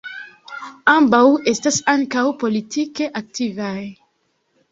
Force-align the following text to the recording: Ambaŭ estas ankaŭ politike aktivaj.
Ambaŭ 0.93 1.19
estas 1.51 1.77
ankaŭ 1.93 2.23
politike 2.45 3.09
aktivaj. 3.23 3.77